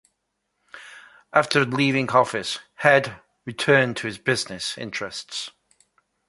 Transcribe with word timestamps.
After 1.31 1.63
leaving 1.63 2.09
office 2.09 2.57
Head 2.77 3.21
returned 3.45 3.97
to 3.97 4.07
his 4.07 4.17
business 4.17 4.75
interests. 4.75 5.51